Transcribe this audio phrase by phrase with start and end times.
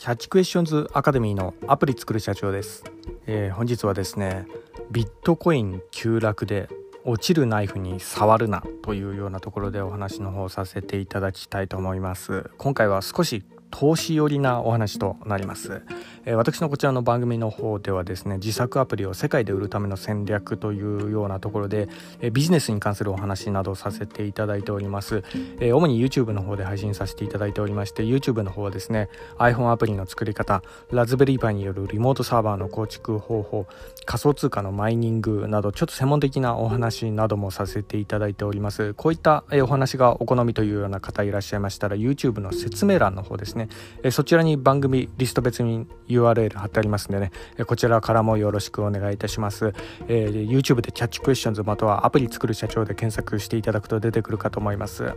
[0.00, 2.84] キャッチクエスチョンズアカデミーのアプリ作る社長です、
[3.26, 4.46] えー、本日はですね
[4.90, 6.70] ビットコイン急落で
[7.04, 12.48] 落ちるナイフに触るなというようなところでお話の方させていただきたいと思います。
[12.56, 15.82] 今回は少し投資寄りなお話となります、
[16.30, 21.88] え、私のこちらの番組の方ではですね自作アプリを世界で売るための戦略というようなところで、
[22.20, 25.24] え、ビジネスに関するお話などをさせていただいております、
[25.58, 30.62] え、主に YouTube の方で配信させていただいておりまして YouTube の方はですね iPhone アプリの作り方
[30.92, 33.66] ラズベリーパイによるリモートサーバーの構築方法
[34.06, 38.94] 仮想通貨のマイニングなどちょっと専門的なお話などもさせていただいております。
[38.94, 43.68] こういったお話がお好みというような方いらっしゃいましたら YouTube の説明欄の方ですね。
[44.10, 47.32] そちらに番組リスト別に URL URL 貼ってありますんでね。
[47.66, 49.72] こちらからもよろしくお願いいたします、
[50.08, 55.12] えー、YouTube でキャッチクエスチョンズまたはアプリ作る社長で検索していただくと出てくるかと思います。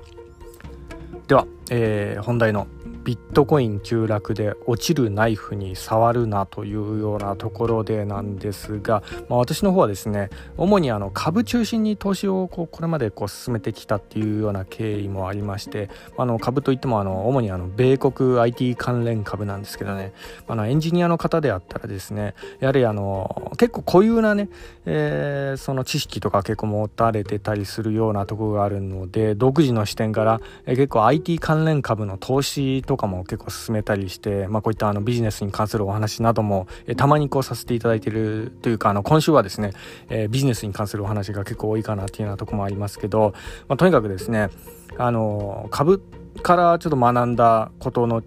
[1.27, 2.67] では、えー、本題の
[3.03, 20.13] ビットコイン急落で落ちるナイフに触るなというようなところでなんですが、まあ、私の方はですね主にあの株中心に投資をこうこれまでこう進めてきたっていうような経緯もありましてあの株といってもあの主にあの米国 IT 関連株なんですけどね
[20.47, 24.49] あのエンジニアの方であったらですねやはりあの結構固有なね、
[24.85, 39.71] えー、その知識とか結構持たれてたりするようなところがあるので独自の視点から、えー、結構 IT 関連株の投資ととかも結構進めたりして、まあ、こういったあのビジネスに関するお話なども、えたまにこうさせていただいているというかあの今週はですね、
[40.09, 43.33] え、ビジネスに関するお話が結構多いかなっていうようなとこもありますけど、
[43.67, 44.49] まあ、とにかくですね
[44.97, 46.03] あの株
[46.43, 48.21] からちょっと学んだことの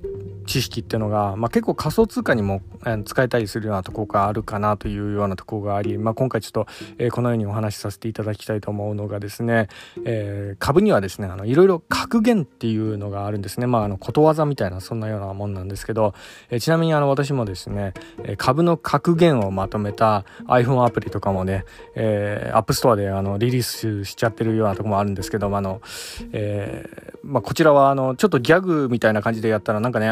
[0.46, 2.62] 知識っていうのが、まあ、結構仮想通貨にも
[3.04, 6.66] 使えたりするようなとこがあるかなというようなとこがあり、まあ、今回ちょっと、
[6.98, 9.68] えー、このようにお話しさせていただきたいと思うのがですね、
[10.04, 16.14] えー、株にはですねあのいろいろ格言っていうのがあるんですね、まあ、あのことわざみたいなそんなようなもんなんですけど、
[16.50, 17.92] えー、ちなみにあの私もですね
[18.38, 21.64] 株の格言をまとめた iPhone アプリとかもね、
[21.94, 25.80] えー、App Store であのリリースしちゃってるようなとこもあるんですけど、まあの
[26.32, 30.08] えーまあ、こちらはあのちょっとギャグみたいな感じでやったらなんかね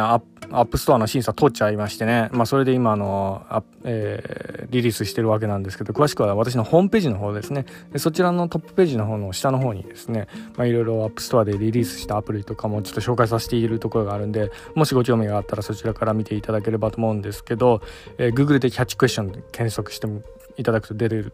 [0.51, 7.67] App Store の審査通っちゃいましてね、まあ、それで今あのあ、えー、リリースしてるわけなんですけど詳しくは私のホームページの方ですね。
[7.97, 17.81] そちらのトップページの方の下の方にですねいろいろ App Store でリリースしたアプリとかもちょっと紹介させているところがあるんでもしご興味があったらそちらから見ていただければと思うんですけど、
[18.19, 20.09] えー、Google でキャッチクエスチョンで検索して
[20.57, 21.25] いただくと出て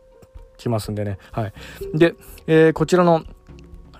[0.60, 1.18] きますんでね。
[1.32, 1.52] はい。
[1.94, 2.14] で、
[2.46, 3.24] えー、こちらの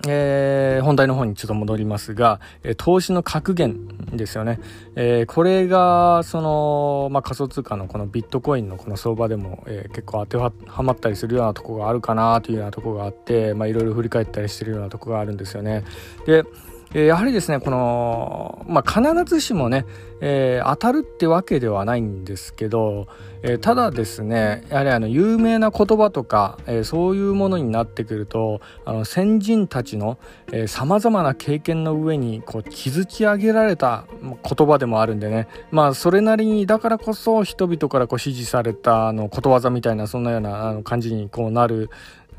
[0.07, 4.59] えー、本題の方にちょっと戻りますが、えー、投資の格言ですよね。
[4.97, 15.85] えー、これが、その、まあ、仮想通貨のこのビットコインのこの相場でも、え結構当てはまったりするようなとこがあるかなというようなとこがあって、ま、いろいろ振り返ったりしてるようなとこがあるんですよね。
[16.27, 16.45] で、
[16.93, 19.87] えやはりですね、この、まあ、必ずしもね、
[20.21, 23.07] えー、当たるってわけではないんですけど、
[23.43, 30.19] えー、ただですね、やはりあの、有名な言葉とか、えー、そういうものになってくると、あの、先人たちの、
[30.53, 41.89] えー、様々な経験の上に、こう、築き上げられた言葉でもあるんでね、まあ、それなりに、だからこそ人々からこう支持された、あの、ことわざみたいな、そんなようなあの感じにこうなる、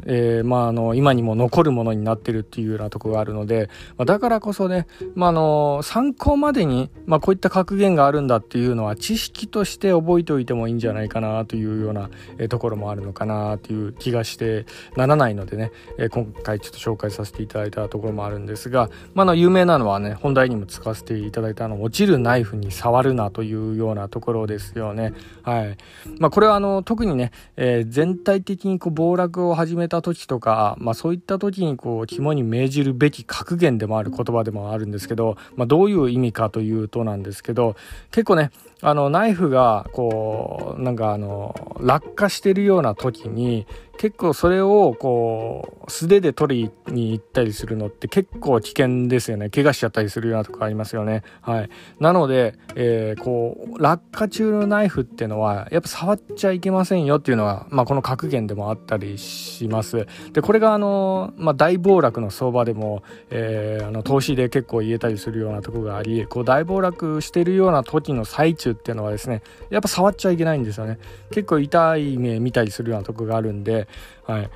[0.06, 14.66] えー、まあ、あの今にも残るものになってるっていうようなとこがあるので、まあ、だからこそね、まあ、の参考までに、まあ、こういった格言があるんだっていうのは知識として覚えておいてもいいんじゃないかなというような、えー、ところもあるのかなという気がして
[14.96, 25.13] ならないのでね、えー、今回ちょっと紹介させていただいたところもあるんですが、まあ、の有名なのはね本題にも使わせていただいたの落ちるナイフに触るなというようなところですよね。
[25.44, 25.78] はい
[26.19, 37.75] ま、これはあの特にね、え、全体的にこう暴落を始めた時とかまあ、そういった時にこう肝に銘じるべき格言でもある言葉でもあるんですけど、まあ、どういう意味かというとなんですけど
[38.11, 43.67] 結構ねあのナイフがこうなんかあの落下してるような時に
[44.01, 49.51] 結構それをこう素手で取りに行ったりするのって結構危険ですよね。
[49.51, 51.22] 怪我しちゃったりするようなとこありますよね。
[51.41, 51.69] はい。
[51.99, 60.07] なので、えー、こう落下中のナイフっていうのはやっぱ触っちゃいけませんよっていうのは、まあ、この格言でもあったりします。
[60.34, 71.00] でこれがあの、まあ、大暴落の相場でも、えー、あの投資で結構言えたりするようなとこがありこう大暴落してるような時の最中っていうのはですねやっぱ触っちゃいけないんですよね。
[71.32, 73.88] 結構痛い目見たりするようなとこがあるんで
[74.26, 74.50] はい。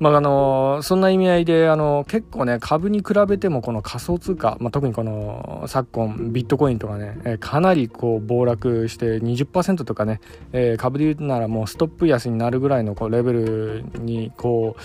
[0.00, 10.20] まああのそんな意味合いであの結構ね株に比べてもこの仮想通貨、まあ、特にこの昨今ビットコインとかね、えかなりこう暴落して20%とかね、
[10.52, 14.76] えー、株で言うならもうストップ安になるぐらいのこうレベルにこ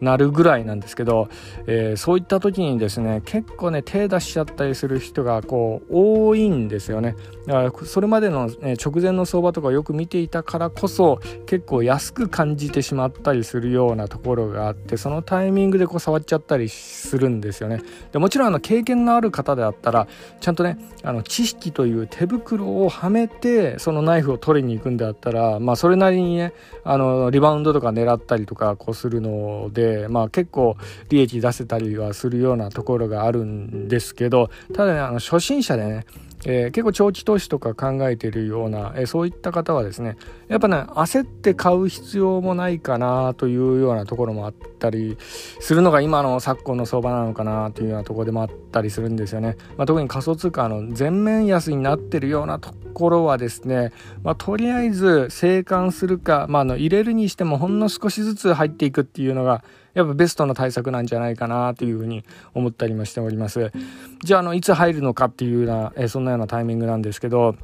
[0.00, 1.28] うなるぐらいなんですけど、
[1.66, 7.16] えー、そういった時にですね結構ね手出しちゃったりする人がこう多いんですよね。
[7.46, 17.80] だからそれまでの、ね、直前の相場とかよく見ていたからこそ結構安く感じてしまったりするようなところががあってそのタイミングでこう触っちゃったりするんですよね。
[18.12, 20.06] でもちろんあの経験のある方であったら
[20.40, 26.52] ちゃんとねあの知識という手袋をはめてそのナイフを取りに行くんであったらまあそれなりにね
[26.84, 30.76] あのリバウンドとか狙ったりとかこうするのでまあ結構
[31.08, 36.06] 利益出せたりはするようなところがあるんですけどただねあの初心者でね
[36.44, 40.16] えー、結構長期投資とか考えているような、えー、そういった方はですね
[40.48, 53.92] やっぱね焦って買う必要もないかなというようなところもあったりするのが今の昨今の相場なのかなというようなところでもあったりするんですよね、まあ、特に仮想通貨の全面安になってるようなところはですね、
[54.22, 59.62] まあ、とりあえず生還するか、まあ、の入れるにしてもほんの少しずつ入っていくっていうのが
[59.94, 63.72] やっぱベストの対策なんじゃないかなというふうに思ったりもしております。
[64.22, 67.56] じゃあ、あの、いつ入るのかっていうような、えそんなようなタイミングなんですけど、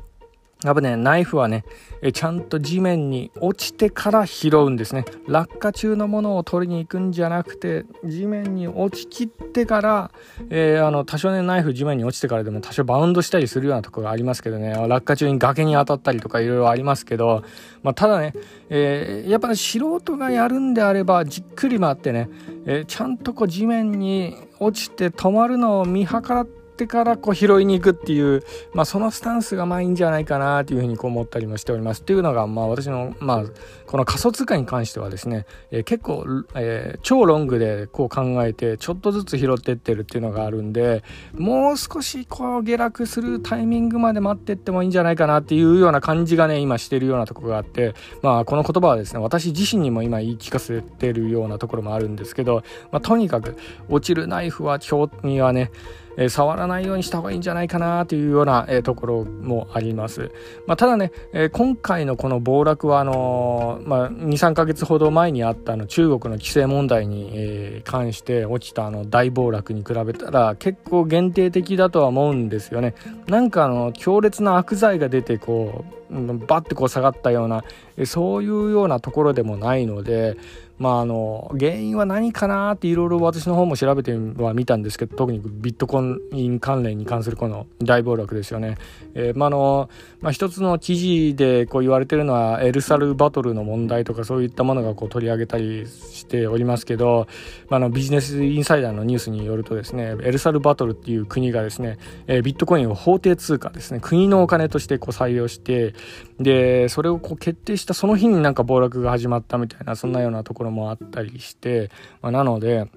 [0.64, 1.64] やっぱね、ナイフはね、
[2.00, 5.04] えちゃんと地面に落ちてから拾うんですね。
[5.28, 10.10] 落下中のものを取りに行くんじゃなくて、地面に落ちきってから、
[10.48, 17.42] えー、あの、多少ね、ナイフ地面に落ちてからでも多少バウンドしたりするようなところがありますけどね、落下中に崖に当たったりとかいろいろありますけど、
[17.82, 18.32] まあ、ただね、
[18.70, 22.30] えー、やっぱね、素人がやるんであれば、じっくり回ってね、
[22.64, 28.44] えー、ちゃんとこう地面に落ちて止まるのを見計らって、ってからこう拾いに行くっていう、
[28.74, 32.02] まあ、そのスタンスがまあいいんじゃないかなというふうにこう思ったりもしております。
[32.02, 33.44] っていうのがまあ私の、まあ、
[33.86, 41.02] この仮想通貨に関してはですね、えー、結構、えー、超ロングでこう考えてちょっとずつ拾ってってるっていうのがあるんで
[41.32, 53.56] もう少しこう下落するタイミングまで待ってってもいいんじゃないかなっていうような感じがね今してるようなところがあってまあこの言葉はですね私自身にも今言い聞かせてるようなところもあるんですけど、まあ、とにかく
[53.88, 55.70] 落ちるナイフは今日にはね
[56.16, 60.32] え触らないようにした方がいいんじゃないかなというような、えところもあります。
[60.66, 72.94] まあ、ただね、え今回のこの暴落はあのまあ、23ヶ月ほど前にあったあの中国の規制問題に、え関して落ちたあの大暴落に比べたら結構限定的だとは思うんですよね。
[73.26, 77.64] なんかあの強烈な悪罪が出てこうバッてこう下がったような
[78.04, 80.36] そういうようなところでもないので
[80.78, 86.02] まああの原因は何かなっていろいろ私の方も調べてはみたんですけど特にビットコ
[86.32, 88.76] イン関連に関するこの大暴落ですよね。
[89.14, 89.88] えー、まあの
[90.20, 97.26] まあ、一つの記事でこう言われてるのはエルサルバトルの問題とかそういったものがこう取り上げたりしておりますけど、
[97.68, 105.94] まあ、のビジネスインサイダーのニュースによるとですねエルサルバトルっていう国がですね、えー、ビットコインを法定通貨ですね国のお金としてこう採用して
[106.40, 111.90] でそれをこう決定したその日になんか暴落が始まったみたいなそんなようなところもあったりして、
[112.22, 112.90] まあ、なので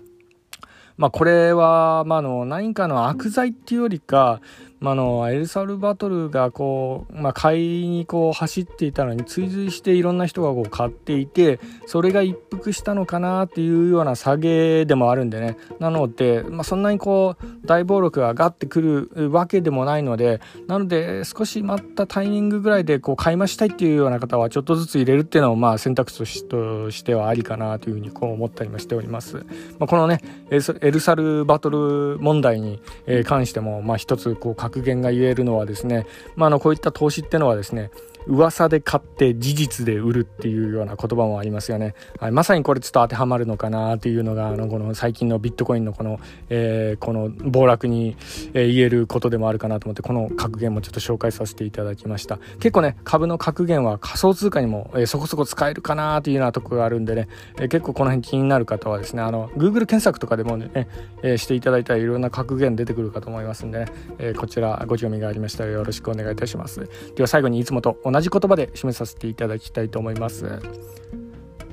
[1.00, 4.42] まあこれは、まあの何かの悪罪っていうよりか、
[4.80, 29.38] まあのエルサルバトルがこう、まあ、買いにこう走っていたのに追随していろんな人がこう買っていてそれが一服したのかなっていうような下げでもあるんでねなので、まあ、そんなにこう大暴力が上がってくるわけでもないのでなので少し待ったタイミングぐらいでこう買い増したいっていうような方はちょっとずつ入れるっていうのもまあ選択肢としてはありかなというふうにこう思ったりもしております。
[29.78, 32.82] まあ、このねエルサルバトル問題に
[33.26, 37.92] 関してもまあ一つこう格言が言えるのはですね、まあ、あのこういった投資ってのはですね
[38.30, 46.20] 噂で買って事実で売るっていうような言葉もありますよね、はい、まさにこれちょっと当てはまるのかなっていうのがあのこの最近のビットコインのこの、
[46.50, 48.16] えー、この暴落に、
[48.54, 52.38] え言えることでもあるかなと思ってこの格言もちょっと紹介させていただきました。
[52.60, 60.88] 結構ね株の格言は仮想通貨にも、えー、そこそこ使えるかなというようなとこがあるんでね、えー、結構この辺気になる方はですねあの Google 検索とかでもね、
[61.24, 63.86] えしていただいたらいろんな格言出てくるかと思いますんでね、
[64.20, 66.88] えこちらご興味がありましたらよろしくお願いいたします。
[67.16, 70.60] では最後にいつもと同じ同じ言葉で示させていただきたいと思います。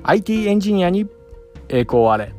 [0.03, 1.05] IT エンジニアに
[1.67, 2.33] 栄光あれ。